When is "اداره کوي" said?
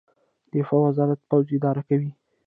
1.57-2.11